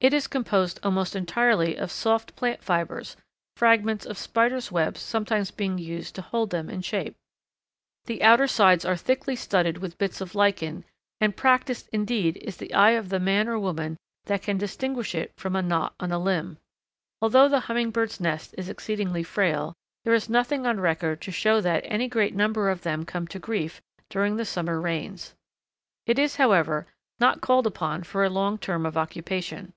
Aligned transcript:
It 0.00 0.12
is 0.12 0.26
composed 0.26 0.78
almost 0.82 1.16
entirely 1.16 1.76
of 1.76 1.90
soft 1.90 2.36
plant 2.36 2.62
fibres, 2.62 3.16
fragments 3.56 4.04
of 4.04 4.18
spiders' 4.18 4.70
webs 4.70 5.00
sometimes 5.00 5.50
being 5.50 5.78
used 5.78 6.14
to 6.16 6.20
hold 6.20 6.50
them 6.50 6.68
in 6.68 6.82
shape. 6.82 7.16
The 8.04 8.22
outer 8.22 8.46
sides 8.46 8.84
are 8.84 8.98
thickly 8.98 9.34
studded 9.34 9.78
with 9.78 9.96
bits 9.96 10.20
of 10.20 10.34
lichen, 10.34 10.84
and 11.22 11.34
practised, 11.34 11.88
indeed, 11.90 12.36
is 12.42 12.58
the 12.58 12.74
eye 12.74 12.90
of 12.90 13.08
the 13.08 13.18
man 13.18 13.48
or 13.48 13.58
woman 13.58 13.96
that 14.26 14.42
can 14.42 14.58
distinguish 14.58 15.14
it 15.14 15.32
from 15.38 15.56
a 15.56 15.62
knot 15.62 15.94
on 15.98 16.12
a 16.12 16.18
limb. 16.18 16.58
Although 17.22 17.48
the 17.48 17.60
Hummingbird's 17.60 18.20
nest 18.20 18.54
is 18.58 18.68
exceedingly 18.68 19.22
frail, 19.22 19.72
there 20.04 20.12
is 20.12 20.28
nothing 20.28 20.66
on 20.66 20.80
record 20.80 21.22
to 21.22 21.32
show 21.32 21.62
that 21.62 21.80
any 21.86 22.08
great 22.08 22.34
number 22.36 22.68
of 22.68 22.82
them 22.82 23.06
come 23.06 23.26
to 23.28 23.38
grief 23.38 23.80
during 24.10 24.36
the 24.36 24.44
summer 24.44 24.78
rains. 24.78 25.32
It 26.06 26.18
is, 26.18 26.36
however, 26.36 26.86
not 27.20 27.40
called 27.40 27.66
upon 27.66 28.02
for 28.02 28.22
a 28.22 28.28
long 28.28 28.58
term 28.58 28.84
of 28.84 28.98
occupation. 28.98 29.72